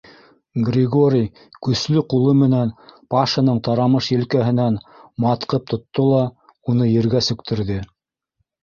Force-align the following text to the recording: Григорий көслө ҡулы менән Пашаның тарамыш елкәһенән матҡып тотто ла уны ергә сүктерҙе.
Григорий 0.67 1.27
көслө 1.67 2.03
ҡулы 2.13 2.33
менән 2.39 2.71
Пашаның 3.17 3.61
тарамыш 3.69 4.11
елкәһенән 4.17 4.81
матҡып 5.27 5.71
тотто 5.75 6.11
ла 6.15 6.27
уны 6.75 6.91
ергә 6.95 7.25
сүктерҙе. 7.31 7.81